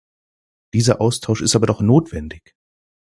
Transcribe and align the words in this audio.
Dieser 0.73 0.99
Austausch 0.99 1.41
ist 1.43 1.55
aber 1.55 1.67
doch 1.67 1.79
notwendig! 1.79 2.55